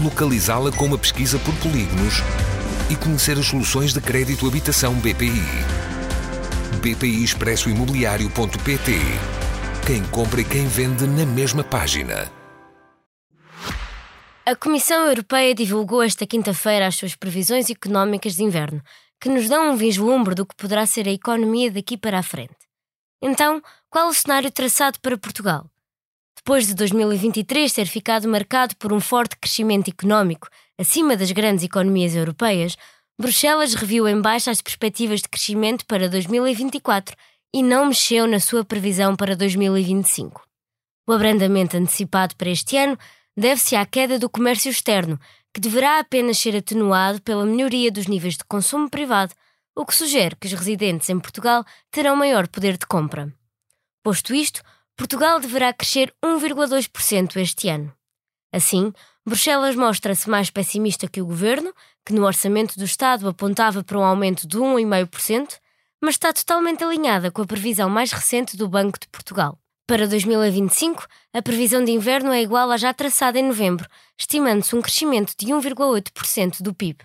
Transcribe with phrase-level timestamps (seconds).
[0.00, 2.16] localizá-la com uma pesquisa por polígonos
[2.90, 5.42] e conhecer as soluções de crédito habitação BPI.
[6.80, 8.92] BPI Expresso Imobiliário.pt
[9.86, 12.30] Quem compra e quem vende na mesma página.
[14.44, 18.80] A Comissão Europeia divulgou esta quinta-feira as suas previsões económicas de inverno,
[19.20, 22.54] que nos dão um vislumbre do que poderá ser a economia daqui para a frente.
[23.20, 23.60] Então,
[23.90, 25.68] qual o cenário traçado para Portugal?
[26.36, 32.14] Depois de 2023 ter ficado marcado por um forte crescimento económico acima das grandes economias
[32.14, 32.76] europeias,
[33.18, 37.16] Bruxelas reviu em baixa as perspectivas de crescimento para 2024
[37.54, 40.46] e não mexeu na sua previsão para 2025.
[41.08, 42.98] O abrandamento antecipado para este ano
[43.36, 45.18] deve-se à queda do comércio externo,
[45.54, 49.34] que deverá apenas ser atenuado pela melhoria dos níveis de consumo privado,
[49.74, 53.32] o que sugere que os residentes em Portugal terão maior poder de compra.
[54.02, 54.62] Posto isto,
[54.96, 57.92] Portugal deverá crescer 1,2% este ano.
[58.52, 58.92] Assim,
[59.26, 64.04] Bruxelas mostra-se mais pessimista que o governo, que no orçamento do Estado apontava para um
[64.04, 65.58] aumento de 1,5%,
[66.02, 69.58] mas está totalmente alinhada com a previsão mais recente do Banco de Portugal.
[69.86, 73.88] Para 2025, a previsão de inverno é igual à já traçada em novembro,
[74.18, 77.04] estimando-se um crescimento de 1,8% do PIB.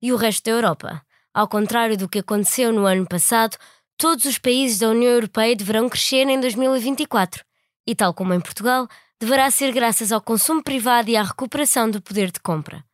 [0.00, 1.02] E o resto da Europa?
[1.34, 3.56] Ao contrário do que aconteceu no ano passado,
[3.96, 7.44] todos os países da União Europeia deverão crescer em 2024
[7.86, 8.88] e, tal como em Portugal,
[9.20, 12.84] deverá ser graças ao consumo privado e à recuperação do poder de compra.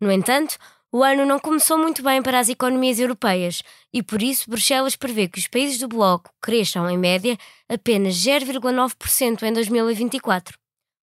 [0.00, 0.56] No entanto,
[0.92, 3.62] o ano não começou muito bem para as economias europeias
[3.92, 7.38] e, por isso, Bruxelas prevê que os países do bloco cresçam, em média,
[7.68, 10.58] apenas 0,9% em 2024.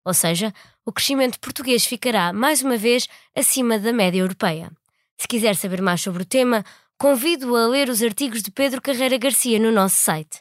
[0.05, 0.53] Ou seja,
[0.85, 4.71] o crescimento português ficará, mais uma vez, acima da média europeia.
[5.19, 6.65] Se quiser saber mais sobre o tema,
[6.99, 10.41] convido-o a ler os artigos de Pedro Carreira Garcia no nosso site.